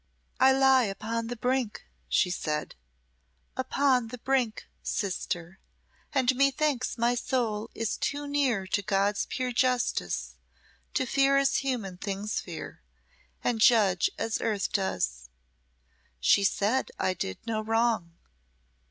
"I 0.39 0.51
lie 0.51 0.85
upon 0.85 1.27
the 1.27 1.35
brink," 1.35 1.83
she 2.09 2.31
said 2.31 2.73
"upon 3.55 4.07
the 4.07 4.17
brink, 4.17 4.67
sister, 4.81 5.59
and 6.11 6.35
methinks 6.35 6.97
my 6.97 7.13
soul 7.13 7.69
is 7.75 7.97
too 7.97 8.25
near 8.27 8.65
to 8.65 8.81
God's 8.81 9.27
pure 9.27 9.51
justice 9.51 10.37
to 10.95 11.05
fear 11.05 11.37
as 11.37 11.57
human 11.57 11.97
things 11.99 12.39
fear, 12.41 12.81
and 13.43 13.61
judge 13.61 14.09
as 14.17 14.41
earth 14.41 14.71
does. 14.71 15.29
She 16.19 16.43
said 16.45 16.89
I 16.97 17.13
did 17.13 17.37
no 17.45 17.61
wrong. 17.63 18.13